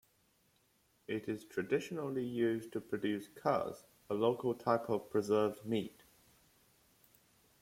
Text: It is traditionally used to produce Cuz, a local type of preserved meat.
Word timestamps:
It 1.05 1.29
is 1.29 1.45
traditionally 1.45 2.23
used 2.25 2.73
to 2.73 2.81
produce 2.81 3.27
Cuz, 3.27 3.85
a 4.09 4.15
local 4.15 4.55
type 4.55 4.89
of 4.89 5.11
preserved 5.11 5.63
meat. 5.63 6.01